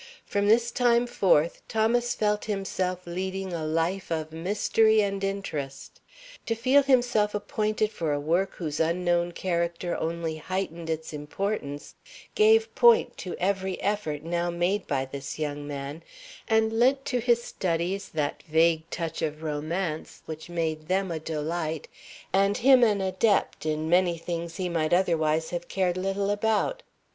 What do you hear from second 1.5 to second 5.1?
Thomas felt himself leading a life of mystery